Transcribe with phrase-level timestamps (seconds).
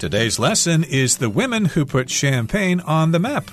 [0.00, 3.50] Today's lesson is the women who put champagne on the map.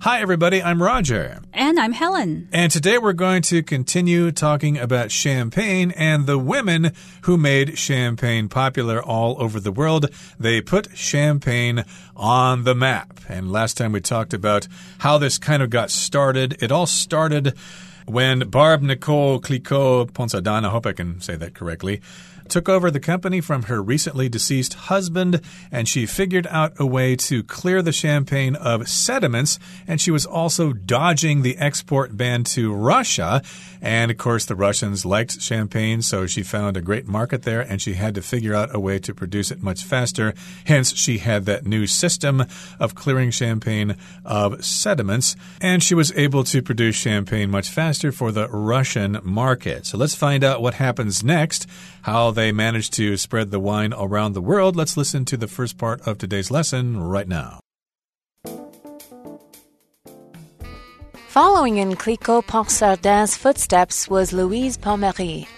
[0.00, 0.62] Hi, everybody.
[0.62, 1.40] I'm Roger.
[1.54, 2.50] And I'm Helen.
[2.52, 6.92] And today we're going to continue talking about champagne and the women
[7.22, 10.10] who made champagne popular all over the world.
[10.38, 11.82] They put champagne
[12.14, 13.20] on the map.
[13.30, 14.68] And last time we talked about
[14.98, 16.62] how this kind of got started.
[16.62, 17.54] It all started
[18.06, 22.00] when Barbe Nicole Clicquot Ponsardin, I hope I can say that correctly,
[22.48, 27.16] took over the company from her recently deceased husband, and she figured out a way
[27.16, 29.58] to clear the champagne of sediments.
[29.86, 33.42] And she was also dodging the export ban to Russia.
[33.80, 37.80] And of course, the Russians liked champagne, so she found a great market there, and
[37.80, 40.34] she had to figure out a way to produce it much faster.
[40.64, 42.44] Hence, she had that new system
[42.80, 48.32] of clearing champagne of sediments, and she was able to produce champagne much faster for
[48.32, 49.86] the Russian market.
[49.86, 51.66] So let's find out what happens next,
[52.02, 54.76] how they managed to spread the wine around the world.
[54.76, 57.60] Let's listen to the first part of today's lesson right now.
[61.28, 65.48] Following in Clicquot Ponsardin's footsteps was Louise Pommery.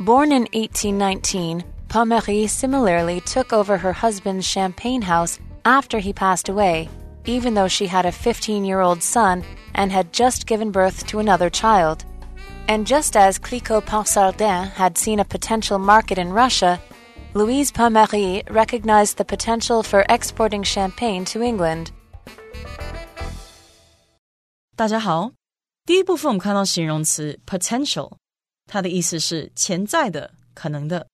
[0.00, 6.88] Born in 1819, Pommery similarly took over her husband's champagne house after he passed away,
[7.24, 9.44] even though she had a 15 year old son
[9.74, 12.04] and had just given birth to another child.
[12.67, 16.79] And just as Clicquot Ponsardin had seen a potential market in Russia,
[17.33, 21.87] Louise Pommery recognized the potential for exporting champagne to England.
[24.75, 25.31] 大家好，
[25.85, 28.13] 第一部分我们看到形容词 potential，
[28.67, 31.07] 它的意思是潜在的、可能的。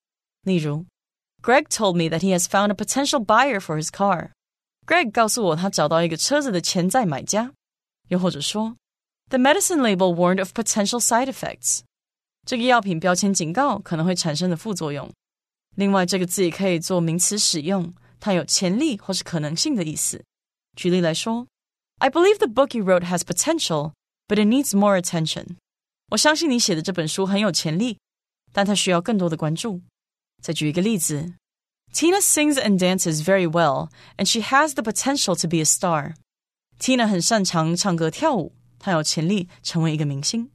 [0.44, 0.86] 例如，
[1.42, 7.52] Greg told me that he has found a potential buyer for his car。Greg 告诉我他找到一个车子的潜在买家。
[8.08, 8.78] 又或者说
[9.30, 11.82] the medicine label warned of potential side effects.
[12.46, 15.12] 这个药品标签警告可能会产生的副作用。
[15.76, 20.24] 另外，这个字也可以做名词使用，它有潜力或是可能性的意思。
[20.76, 21.48] 举例来说，
[22.00, 23.92] I believe the book you wrote has potential,
[24.28, 25.58] but it needs more attention.
[26.12, 27.98] 我相信你写的这本书很有潜力，
[28.54, 29.82] 但它需要更多的关注。
[30.42, 31.34] 再举一个例子，
[31.94, 36.16] Tina sings and dances very well, and she has the potential to be a star.
[36.80, 38.54] Tina 很擅长唱歌跳舞。
[38.83, 40.51] 他有潜力成为一个明星。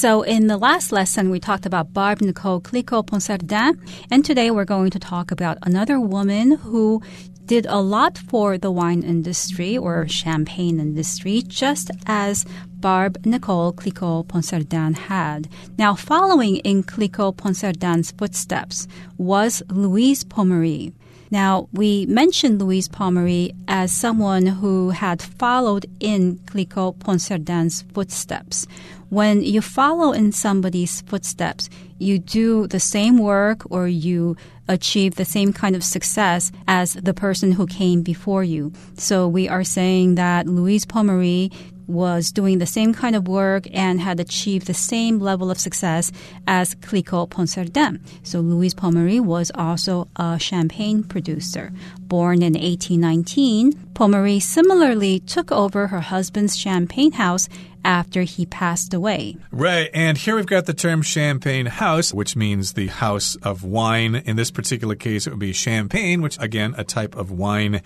[0.00, 3.76] So, in the last lesson, we talked about Barbe Nicole Clicquot Ponsardin,
[4.12, 7.02] and today we're going to talk about another woman who
[7.48, 12.44] did a lot for the wine industry or champagne industry, just as
[12.78, 15.48] Barbe Nicole Clicquot Ponsardin had.
[15.78, 18.86] Now, following in Clicquot Ponsardin's footsteps
[19.16, 20.92] was Louise Pommery.
[21.30, 28.66] Now, we mentioned Louise Pommery as someone who had followed in Clicquot Ponsardin's footsteps.
[29.08, 34.36] When you follow in somebody's footsteps, you do the same work or you
[34.68, 38.72] achieve the same kind of success as the person who came before you.
[38.96, 41.52] So we are saying that Louise Pommery
[41.88, 46.12] was doing the same kind of work and had achieved the same level of success
[46.46, 48.00] as Clicquot Ponsardin.
[48.22, 51.72] So Louise Pommery was also a champagne producer.
[52.08, 57.50] Born in 1819, Pommery similarly took over her husband's champagne house
[57.84, 59.36] after he passed away.
[59.50, 59.90] Right.
[59.92, 64.14] And here we've got the term champagne house, which means the house of wine.
[64.14, 67.82] In this particular case, it would be champagne, which again, a type of wine.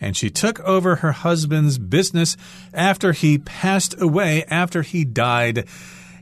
[0.00, 2.36] And she took over her husband's business
[2.72, 5.66] after he passed away, after he died.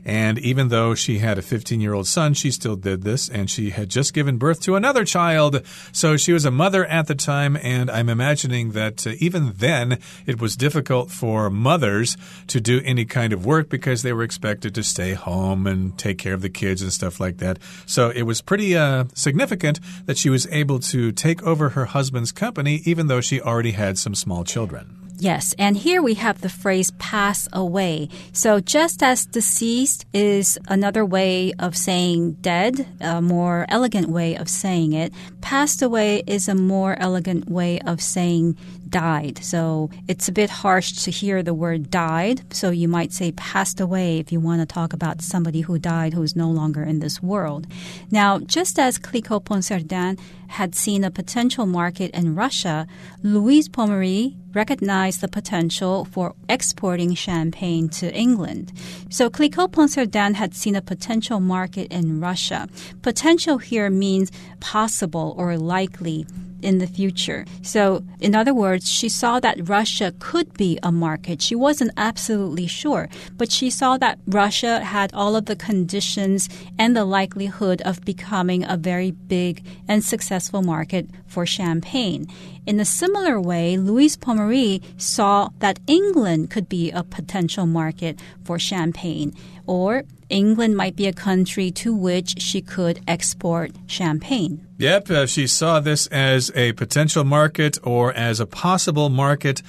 [0.05, 3.27] And even though she had a 15 year old son, she still did this.
[3.27, 5.65] And she had just given birth to another child.
[5.91, 7.57] So she was a mother at the time.
[7.57, 12.15] And I'm imagining that uh, even then, it was difficult for mothers
[12.47, 16.19] to do any kind of work because they were expected to stay home and take
[16.19, 17.57] care of the kids and stuff like that.
[17.87, 22.31] So it was pretty uh, significant that she was able to take over her husband's
[22.31, 25.04] company, even though she already had some small children.
[25.25, 28.09] Yes, and here we have the phrase pass away.
[28.31, 34.47] So just as deceased is another way of saying dead, a more elegant way of
[34.47, 35.11] saying it,
[35.41, 38.55] passed away is a more elegant way of saying
[38.89, 39.39] died.
[39.43, 42.41] So it's a bit harsh to hear the word died.
[42.53, 46.13] So you might say passed away if you want to talk about somebody who died
[46.13, 47.67] who is no longer in this world.
[48.11, 52.87] Now, just as Clicquot Ponsardin had seen a potential market in Russia,
[53.23, 58.71] Louise Pommery recognized the potential for exporting champagne to England.
[59.09, 62.69] So Clicquot Ponsardin had seen a potential market in Russia.
[63.01, 64.31] Potential here means
[64.61, 66.25] possible or likely
[66.65, 67.45] in the future.
[67.61, 71.41] So, in other words, she saw that Russia could be a market.
[71.41, 73.07] She wasn't absolutely sure,
[73.37, 78.63] but she saw that Russia had all of the conditions and the likelihood of becoming
[78.63, 82.27] a very big and successful market for champagne.
[82.65, 88.57] In a similar way, Louise Pommery saw that England could be a potential market for
[88.57, 89.33] champagne,
[89.67, 94.65] or England might be a country to which she could export champagne.
[94.77, 99.61] Yep, uh, she saw this as a potential market or as a possible market.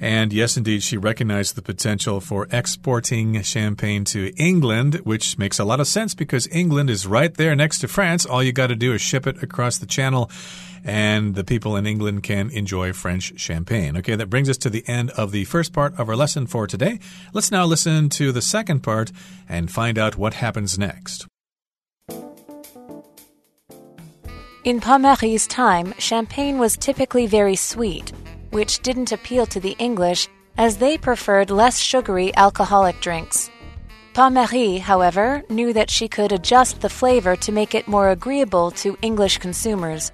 [0.00, 5.64] And yes, indeed, she recognized the potential for exporting champagne to England, which makes a
[5.64, 8.24] lot of sense because England is right there next to France.
[8.24, 10.30] All you got to do is ship it across the channel
[10.82, 13.98] and the people in England can enjoy French champagne.
[13.98, 16.66] Okay, that brings us to the end of the first part of our lesson for
[16.66, 16.98] today.
[17.34, 19.12] Let's now listen to the second part
[19.46, 21.26] and find out what happens next.
[24.64, 28.12] In Pommery's time, champagne was typically very sweet
[28.50, 33.50] which didn't appeal to the English as they preferred less sugary alcoholic drinks.
[34.12, 38.98] Pommery, however, knew that she could adjust the flavor to make it more agreeable to
[39.02, 40.10] English consumers.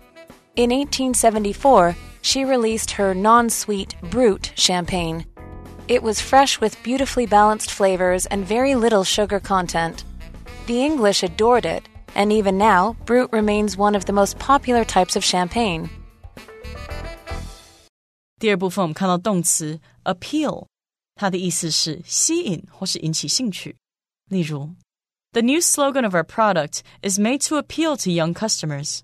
[0.55, 5.27] In 1874, she released her non sweet Brut champagne.
[5.88, 10.05] It was fresh with beautifully balanced flavors and very little sugar content.
[10.67, 15.17] The English adored it, and even now, Brut remains one of the most popular types
[15.17, 15.88] of champagne.
[18.40, 20.66] 第二部分我们看到动词 appeal，
[21.16, 23.75] 它的意思是吸引或是引起兴趣。
[24.30, 24.75] 例如，
[25.34, 29.02] The new slogan of our product is made to appeal to young customers。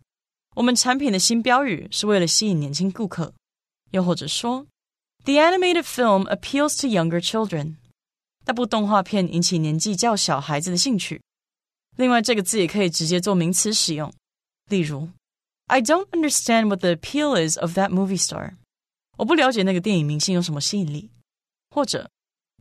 [0.56, 3.33] 我们产品的新标语是为了吸引年轻顾客。
[3.92, 4.65] 又或者说，
[5.24, 7.75] The animated film appeals to younger children。
[8.45, 11.21] 那部动画片引起年纪较小孩子的兴趣。
[11.98, 14.12] 另外，这个字也可以直接做名词使用。
[14.69, 15.09] 例如，
[15.68, 18.56] I don't understand what the appeal is of that movie star。
[19.18, 21.12] 我不了解那个电影明星有什么吸引力，
[21.69, 22.09] 或者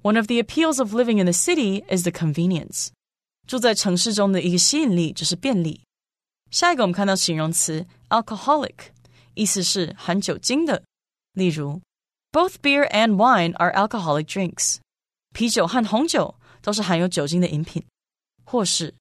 [0.02, 2.88] One of the appeals of living in the city is the convenience。
[3.46, 5.82] 住在城市中的一个吸引力就是便利。
[6.50, 8.74] 下一个我们看到形容词 alcoholic，
[9.34, 10.82] 意思是含酒精的。
[11.32, 11.80] 例如，
[12.32, 14.76] Both beer and wine are alcoholic drinks。
[15.32, 17.84] 啤酒和红酒都是含有酒精的饮品。
[18.44, 18.94] 或是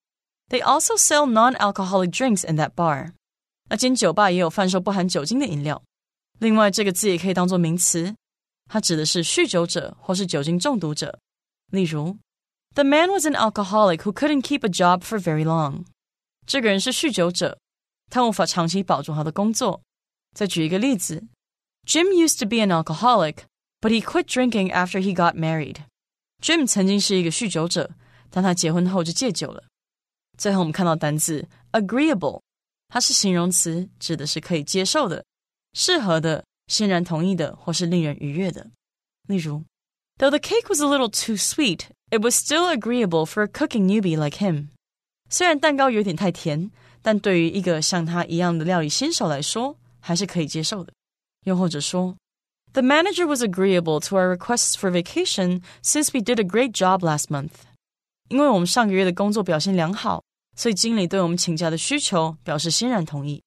[0.48, 3.12] They also sell non-alcoholic drinks in that bar。
[3.68, 5.82] 那间酒吧也有贩售不含酒精的饮料。
[6.40, 8.14] 另外，这个字也可以当做名词，
[8.66, 11.18] 它指的是酗酒者或是酒精中毒者。
[11.70, 12.18] 例如，
[12.74, 15.84] The man was an alcoholic who couldn't keep a job for very long。
[16.46, 17.58] 这个人是酗酒者，
[18.10, 19.82] 他无法长期保住他的工作。
[20.34, 21.26] 再举一个例子，
[21.86, 23.44] Jim used to be an alcoholic,
[23.80, 27.90] but he quit drinking after he got married。Jim 曾经是一个酗酒者，
[28.30, 29.64] 但他结婚后就戒酒了。
[30.36, 32.42] 最后，我们看到单字 agreeable，
[32.88, 35.24] 它是形容词，指的是可以接受的。
[35.72, 38.70] 适合的、欣然同意的，或是令人愉悦的。
[39.28, 39.64] 例如，
[40.18, 44.16] Though the cake was a little too sweet, it was still agreeable for a cooking newbie
[44.16, 44.68] like him。
[45.28, 46.70] 虽然蛋糕有点太甜，
[47.02, 50.92] 但对于一个像他一样的料理新手来说，还是可以接受的。
[51.44, 52.16] 又或者说，
[52.72, 57.28] The manager was agreeable to our requests for vacation since we did a great job last
[57.28, 57.50] month。
[58.28, 60.22] 因为我们上个月的工作表现良好，
[60.56, 63.42] 所以经理对我们请假的需求表示欣然同意。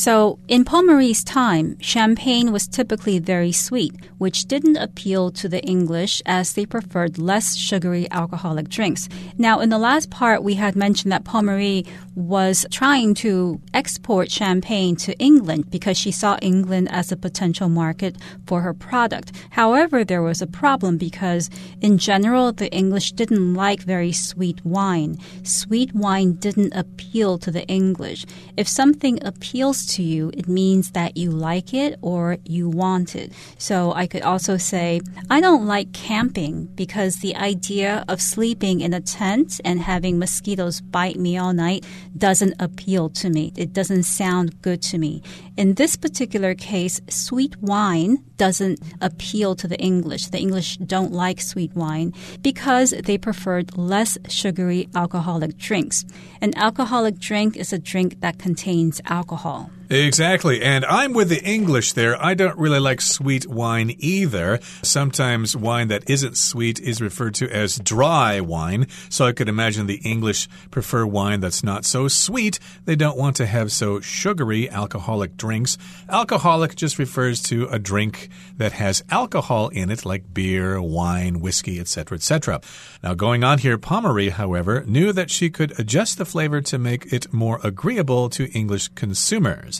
[0.00, 6.22] So, in Pommery's time, champagne was typically very sweet, which didn't appeal to the English
[6.24, 9.10] as they preferred less sugary alcoholic drinks.
[9.36, 14.96] Now, in the last part, we had mentioned that Pommery was trying to export champagne
[14.96, 18.16] to England because she saw England as a potential market
[18.46, 19.32] for her product.
[19.50, 21.50] However, there was a problem because,
[21.82, 25.18] in general, the English didn't like very sweet wine.
[25.42, 28.24] Sweet wine didn't appeal to the English.
[28.56, 33.32] If something appeals to you, it means that you like it or you want it.
[33.58, 38.94] So I could also say, I don't like camping because the idea of sleeping in
[38.94, 41.84] a tent and having mosquitoes bite me all night
[42.16, 43.52] doesn't appeal to me.
[43.56, 45.22] It doesn't sound good to me.
[45.56, 50.28] In this particular case, sweet wine doesn't appeal to the English.
[50.28, 56.04] The English don't like sweet wine because they preferred less sugary alcoholic drinks.
[56.40, 59.70] An alcoholic drink is a drink that contains alcohol.
[59.92, 60.62] Exactly.
[60.62, 62.16] And I'm with the English there.
[62.22, 64.60] I don't really like sweet wine either.
[64.82, 68.86] Sometimes wine that isn't sweet is referred to as dry wine.
[69.08, 72.60] So I could imagine the English prefer wine that's not so sweet.
[72.84, 75.76] They don't want to have so sugary alcoholic drinks.
[76.08, 78.28] Alcoholic just refers to a drink
[78.58, 82.60] that has alcohol in it, like beer, wine, whiskey, etc., etc.
[83.02, 87.12] Now, going on here, Pommery, however, knew that she could adjust the flavor to make
[87.12, 89.79] it more agreeable to English consumers.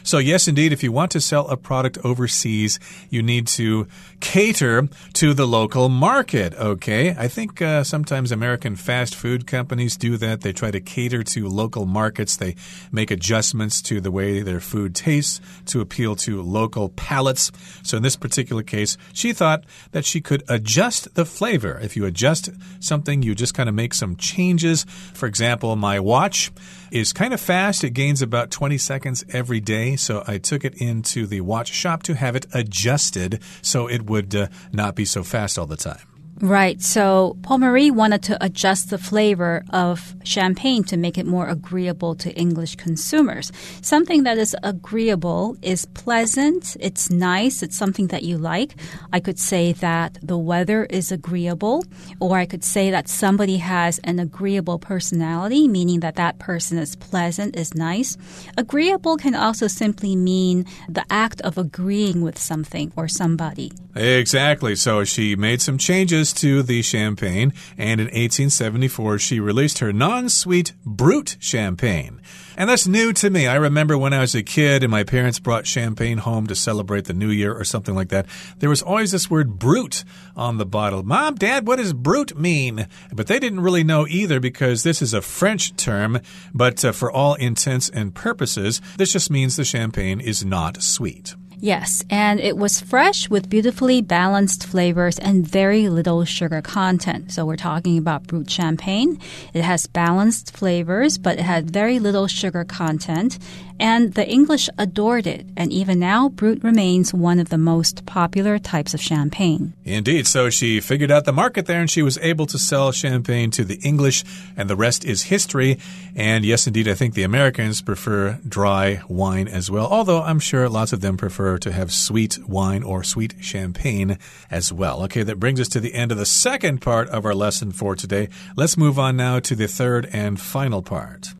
[0.03, 2.79] So, yes, indeed, if you want to sell a product overseas,
[3.09, 3.87] you need to
[4.19, 7.15] cater to the local market, okay?
[7.17, 10.41] I think uh, sometimes American fast food companies do that.
[10.41, 12.55] They try to cater to local markets, they
[12.91, 17.51] make adjustments to the way their food tastes to appeal to local palates.
[17.83, 21.79] So, in this particular case, she thought that she could adjust the flavor.
[21.81, 24.85] If you adjust something, you just kind of make some changes.
[25.13, 26.51] For example, my watch
[26.91, 27.83] is kind of fast.
[27.83, 29.90] It gains about 20 seconds every day.
[29.97, 34.35] So I took it into the watch shop to have it adjusted so it would
[34.35, 36.10] uh, not be so fast all the time.
[36.41, 36.81] Right.
[36.81, 42.33] So Pommery wanted to adjust the flavor of champagne to make it more agreeable to
[42.33, 43.51] English consumers.
[43.81, 48.73] Something that is agreeable is pleasant, it's nice, it's something that you like.
[49.13, 51.85] I could say that the weather is agreeable,
[52.19, 56.95] or I could say that somebody has an agreeable personality, meaning that that person is
[56.95, 58.17] pleasant, is nice.
[58.57, 63.71] Agreeable can also simply mean the act of agreeing with something or somebody.
[63.95, 64.75] Exactly.
[64.75, 70.29] So she made some changes to the champagne, and in 1874 she released her non
[70.29, 72.21] sweet Brut champagne.
[72.57, 73.47] And that's new to me.
[73.47, 77.05] I remember when I was a kid and my parents brought champagne home to celebrate
[77.05, 78.25] the new year or something like that.
[78.59, 80.03] There was always this word brut
[80.35, 81.03] on the bottle.
[81.03, 82.87] Mom, Dad, what does brut mean?
[83.13, 86.19] But they didn't really know either because this is a French term,
[86.53, 91.35] but uh, for all intents and purposes, this just means the champagne is not sweet.
[91.63, 97.31] Yes, and it was fresh with beautifully balanced flavors and very little sugar content.
[97.31, 99.19] So we're talking about brut champagne.
[99.53, 103.37] It has balanced flavors, but it had very little sugar content.
[103.81, 105.47] And the English adored it.
[105.57, 109.73] And even now, Brut remains one of the most popular types of champagne.
[109.83, 110.27] Indeed.
[110.27, 113.63] So she figured out the market there and she was able to sell champagne to
[113.63, 114.23] the English,
[114.55, 115.79] and the rest is history.
[116.15, 120.69] And yes, indeed, I think the Americans prefer dry wine as well, although I'm sure
[120.69, 124.19] lots of them prefer to have sweet wine or sweet champagne
[124.51, 125.01] as well.
[125.05, 127.95] Okay, that brings us to the end of the second part of our lesson for
[127.95, 128.29] today.
[128.55, 131.33] Let's move on now to the third and final part.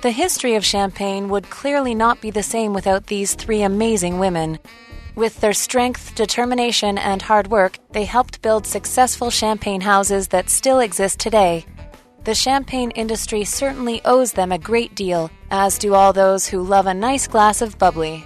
[0.00, 4.60] The history of Champagne would clearly not be the same without these three amazing women.
[5.16, 10.78] With their strength, determination, and hard work, they helped build successful champagne houses that still
[10.78, 11.66] exist today.
[12.22, 16.86] The champagne industry certainly owes them a great deal, as do all those who love
[16.86, 18.24] a nice glass of bubbly.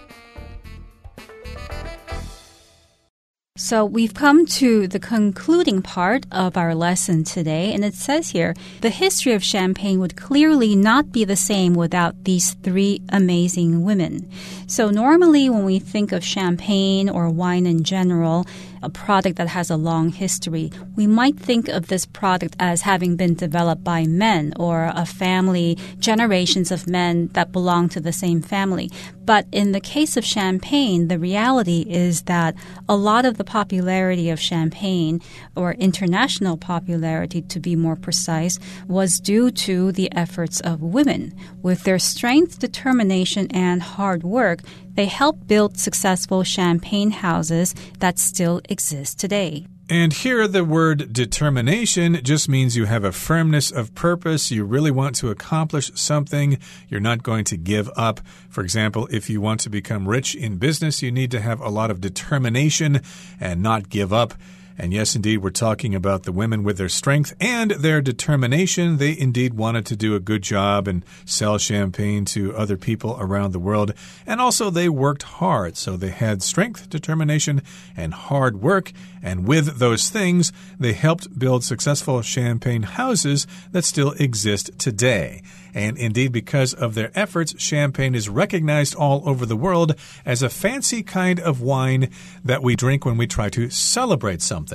[3.73, 8.55] So we've come to the concluding part of our lesson today, and it says here
[8.83, 14.31] the history of champagne would clearly not be the same without these three amazing women.
[14.67, 18.47] So normally, when we think of champagne or wine in general,
[18.83, 23.17] a product that has a long history, we might think of this product as having
[23.17, 28.43] been developed by men or a family, generations of men that belong to the same
[28.43, 28.91] family.
[29.25, 32.55] But in the case of champagne, the reality is that
[32.89, 35.21] a lot of the popularity of champagne,
[35.55, 38.59] or international popularity to be more precise,
[38.89, 41.33] was due to the efforts of women.
[41.63, 44.61] With their strength, determination, and hard work,
[44.95, 49.67] they helped build successful champagne houses that still exist today.
[49.89, 54.51] And here, the word determination just means you have a firmness of purpose.
[54.51, 56.59] You really want to accomplish something.
[56.89, 58.21] You're not going to give up.
[58.49, 61.69] For example, if you want to become rich in business, you need to have a
[61.69, 63.03] lot of determination
[63.39, 64.35] and not give up.
[64.83, 68.97] And yes, indeed, we're talking about the women with their strength and their determination.
[68.97, 73.53] They indeed wanted to do a good job and sell champagne to other people around
[73.53, 73.95] the world.
[74.27, 75.77] And also, they worked hard.
[75.77, 77.63] So they had strength, determination,
[77.97, 78.91] and hard work.
[79.23, 85.43] And with those things, they helped build successful champagne houses that still exist today.
[85.75, 89.95] And indeed, because of their efforts, champagne is recognized all over the world
[90.27, 92.11] as a fancy kind of wine
[92.45, 94.72] that we drink when we try to celebrate something.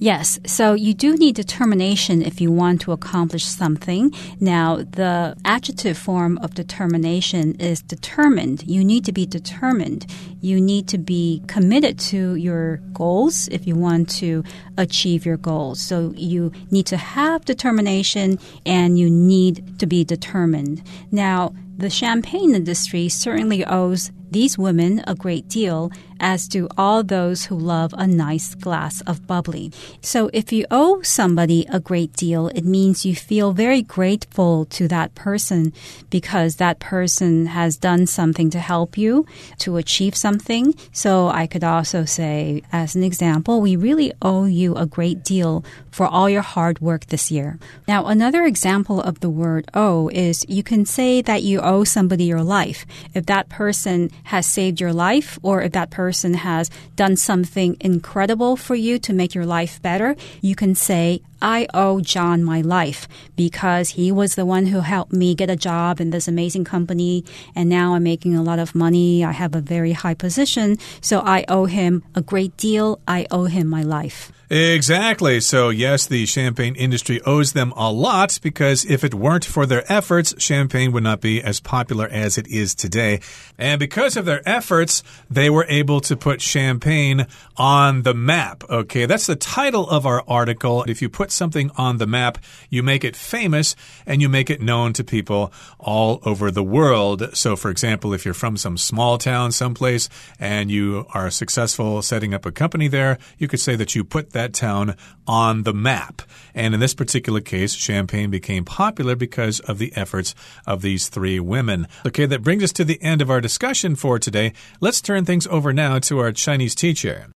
[0.00, 4.14] Yes, so you do need determination if you want to accomplish something.
[4.38, 8.62] Now, the adjective form of determination is determined.
[8.64, 10.06] You need to be determined.
[10.40, 14.44] You need to be committed to your goals if you want to
[14.76, 15.80] achieve your goals.
[15.80, 20.80] So you need to have determination and you need to be determined.
[21.10, 25.90] Now, the champagne industry certainly owes these women a great deal,
[26.20, 29.72] as do all those who love a nice glass of bubbly.
[30.00, 34.88] So if you owe somebody a great deal, it means you feel very grateful to
[34.88, 35.72] that person
[36.10, 39.26] because that person has done something to help you
[39.58, 40.74] to achieve something.
[40.92, 45.64] So I could also say, as an example, we really owe you a great deal
[45.90, 47.58] for all your hard work this year.
[47.86, 52.24] Now, another example of the word owe is you can say that you owe somebody
[52.24, 52.86] your life.
[53.14, 58.56] If that person has saved your life or if that person has done something incredible
[58.56, 63.08] for you to make your life better, you can say, I owe John my life
[63.36, 67.24] because he was the one who helped me get a job in this amazing company
[67.54, 69.24] and now I'm making a lot of money.
[69.24, 70.76] I have a very high position.
[71.00, 73.00] So I owe him a great deal.
[73.06, 74.32] I owe him my life.
[74.50, 75.40] Exactly.
[75.40, 79.84] So, yes, the champagne industry owes them a lot because if it weren't for their
[79.92, 83.20] efforts, champagne would not be as popular as it is today.
[83.58, 87.26] And because of their efforts, they were able to put champagne
[87.58, 88.64] on the map.
[88.70, 90.82] Okay, that's the title of our article.
[90.84, 92.38] If you put something on the map,
[92.70, 93.74] you make it famous
[94.06, 97.36] and you make it known to people all over the world.
[97.36, 100.08] So, for example, if you're from some small town someplace
[100.38, 104.30] and you are successful setting up a company there, you could say that you put
[104.30, 106.22] that town on the map.
[106.54, 110.34] And in this particular case, Champagne became popular because of the efforts
[110.66, 111.86] of these three women.
[112.06, 114.52] Okay, that brings us to the end of our discussion for today.
[114.80, 117.28] Let's turn things over now to our Chinese teacher.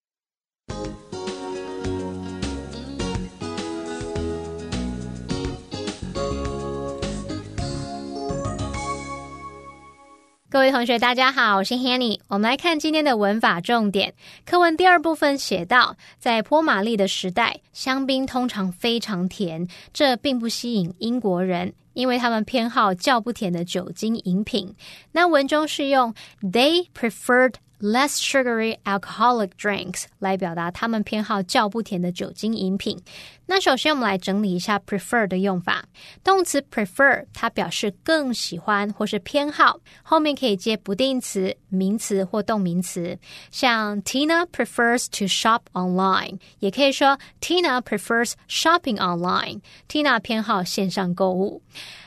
[10.53, 12.21] 各位同学，大家好，我是 Hanny。
[12.29, 14.13] 我们来看今天的文法重点。
[14.45, 24.75] 课文第二部分写到，在波马利的时代，香槟通常非常甜，这并不吸引英国人，因为他们偏好较不甜的酒精饮品。
[25.13, 27.55] 那文中是用 they preferred。
[27.83, 32.99] Less sugary alcoholic drinks 来表达他们偏好较不甜的酒精饮品。
[33.45, 35.85] 那首先我们来整理一下 prefer 的用法。
[36.25, 43.19] 动词 prefer 它表示更喜欢或是偏好，后面可以接不定词、名词或动名词。
[43.51, 49.61] 像 Tina prefers to shop online，也可以说 Tina prefers shopping online。
[49.89, 51.61] Tina 偏好线上购物。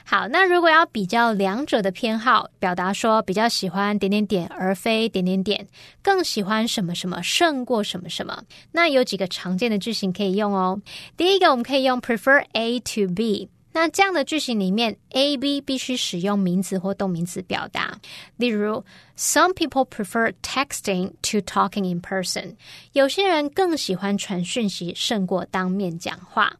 [0.08, 5.68] 好，那如果要比较两者的偏好，表达说比较喜欢点点点，而非点点点，
[6.04, 10.80] 更喜欢什么什么胜过什么什么，那有几个常见的句型可以用哦。
[11.18, 13.50] 第一个，我们可以用 prefer A to B。
[13.74, 18.00] 那这样的句型里面，A、B 必须使用名词或动名词表达。
[18.38, 18.86] 例如
[19.18, 22.56] ，Some people prefer texting to talking in person。
[22.94, 26.56] 有些人更喜欢传讯息胜过当面讲话。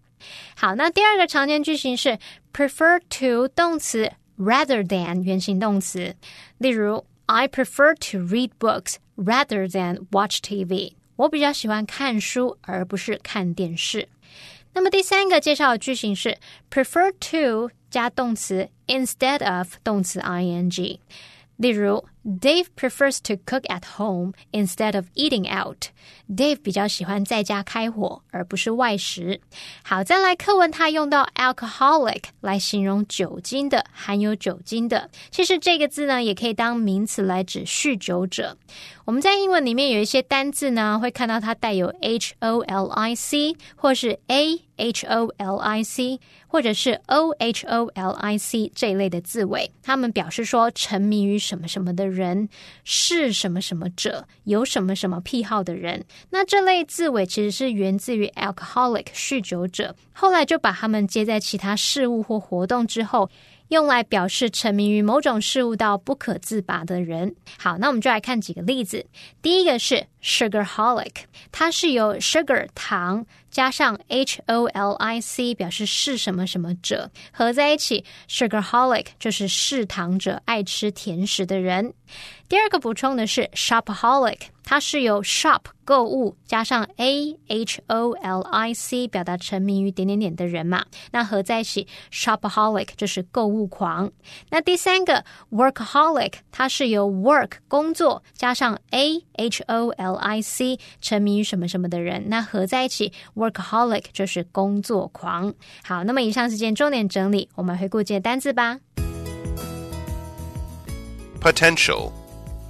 [0.57, 2.19] 好，那第二个常见句型是
[2.53, 6.15] prefer to 动词 rather than 原形动词。
[6.59, 10.95] 例如，I prefer to read books rather than watch TV。
[11.17, 14.09] 我比较喜欢看书而不是看电视。
[14.73, 16.39] 那么第三个介绍的句型是
[16.71, 20.99] prefer to 加动词 instead of 动词 ing。
[21.57, 25.90] 例如 ，Dave prefers to cook at home instead of eating out。
[26.28, 29.42] Dave 比较喜欢在家开火，而不是外食。
[29.84, 35.10] 好，再来课文，他用到 alcoholic 来形容酒精的，含有酒精的。
[35.30, 38.58] 其实这个字呢，也可以当名词来指酗酒者。
[39.06, 48.12] 我们在英文里面有一些单字呢，会看到它带有 h o l i c，或是 a h o l i c，或者是 o h o l
[48.14, 52.50] i c 这一类的字尾，它们表示说沉迷于什么什么的人，
[52.84, 56.04] 是什么什么者，有什么什么癖好的人。
[56.32, 63.30] 那这类字尾其实是源自于 alcoholic 酗酒者，后来就把它们接在其他事物或活动之后。
[63.70, 67.36] 用来表示沉迷于某种事物到不可自拔的人。
[67.58, 69.06] 好，那我们就来看几个例子。
[69.42, 71.14] 第一个是 sugarholic，
[71.52, 81.94] 它是由 sugar 糖加上 h o l i c 表示是什么什么者合在一起，sugarholic 就是嗜糖者，爱吃甜食的人。
[82.48, 94.12] 第二个补充的是 shopaholic，它是由 shop 购物加上 a h o l i c 表达沉迷于点点点的人嘛，那合在一起 shopaholic 就是购物狂。
[94.52, 105.52] 那第三个 workaholic，它是由 work 工作加上 a h o l i c 沉迷于什么什么的人，那合在一起 workaholic 就是工作狂。
[105.84, 108.80] 好，那么以上是件重点整理，我们回顾这些单字吧。
[111.42, 112.12] Potential.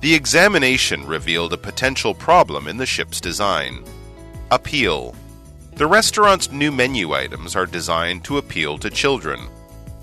[0.02, 3.84] The examination revealed a potential problem in the ship's design.
[4.52, 5.16] Appeal.
[5.76, 9.48] The restaurant's new menu items are designed to appeal to children.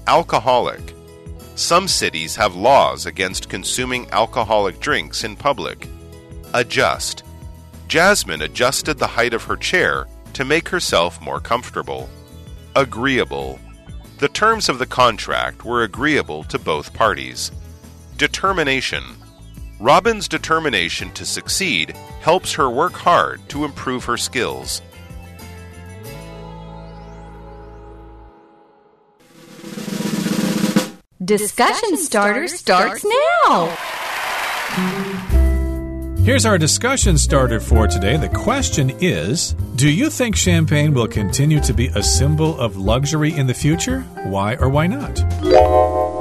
[0.07, 0.95] Alcoholic.
[1.55, 5.87] Some cities have laws against consuming alcoholic drinks in public.
[6.55, 7.23] Adjust.
[7.89, 12.09] Jasmine adjusted the height of her chair to make herself more comfortable.
[12.75, 13.59] Agreeable.
[14.19, 17.53] The terms of the contract were agreeable to both parties.
[18.17, 19.05] Determination.
[19.83, 24.81] Robin's determination to succeed helps her work hard to improve her skills.
[31.25, 33.77] Discussion starter starts now.
[36.23, 38.17] Here's our discussion starter for today.
[38.17, 43.33] The question is Do you think champagne will continue to be a symbol of luxury
[43.33, 44.03] in the future?
[44.27, 46.12] Why or why not?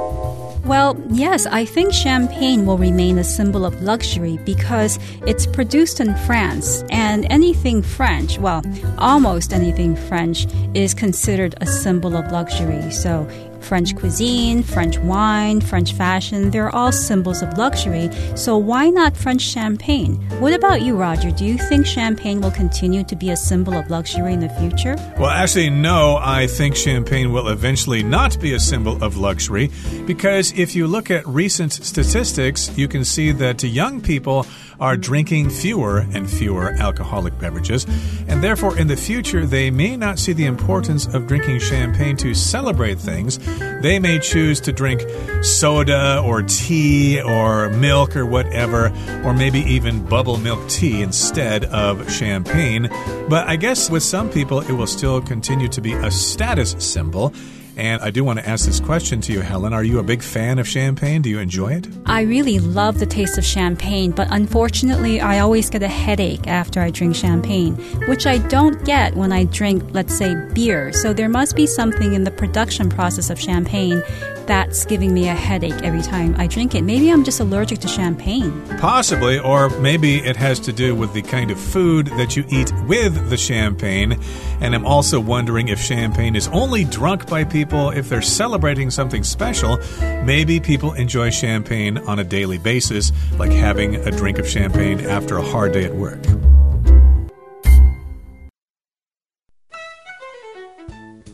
[0.64, 6.14] Well, yes, I think champagne will remain a symbol of luxury because it's produced in
[6.18, 8.62] France, and anything French, well,
[8.96, 12.92] almost anything French, is considered a symbol of luxury.
[12.92, 13.28] So,
[13.62, 18.10] French cuisine, French wine, French fashion, they're all symbols of luxury.
[18.34, 20.16] So, why not French champagne?
[20.40, 21.30] What about you, Roger?
[21.30, 24.96] Do you think champagne will continue to be a symbol of luxury in the future?
[25.18, 29.70] Well, actually, no, I think champagne will eventually not be a symbol of luxury
[30.06, 34.46] because if you look at recent statistics, you can see that young people
[34.80, 37.86] are drinking fewer and fewer alcoholic beverages,
[38.26, 42.34] and therefore in the future they may not see the importance of drinking champagne to
[42.34, 43.38] celebrate things.
[43.82, 45.02] They may choose to drink
[45.42, 48.92] soda or tea or milk or whatever,
[49.24, 52.88] or maybe even bubble milk tea instead of champagne.
[53.28, 57.34] But I guess with some people it will still continue to be a status symbol.
[57.76, 59.72] And I do want to ask this question to you, Helen.
[59.72, 61.22] Are you a big fan of champagne?
[61.22, 61.88] Do you enjoy it?
[62.06, 66.80] I really love the taste of champagne, but unfortunately, I always get a headache after
[66.80, 67.74] I drink champagne,
[68.08, 70.92] which I don't get when I drink, let's say, beer.
[70.92, 74.02] So there must be something in the production process of champagne
[74.46, 76.82] that's giving me a headache every time I drink it.
[76.82, 78.50] Maybe I'm just allergic to champagne.
[78.78, 82.72] Possibly, or maybe it has to do with the kind of food that you eat
[82.88, 84.18] with the champagne.
[84.60, 89.22] And I'm also wondering if champagne is only drunk by people if they're celebrating something
[89.22, 89.78] special.
[90.24, 95.36] Maybe people enjoy champagne on a daily basis, like having a drink of champagne after
[95.36, 96.20] a hard day at work.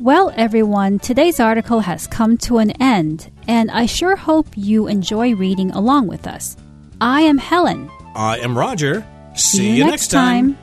[0.01, 5.35] Well, everyone, today's article has come to an end, and I sure hope you enjoy
[5.35, 6.57] reading along with us.
[7.01, 7.91] I am Helen.
[8.15, 9.05] I am Roger.
[9.35, 10.57] See you next time.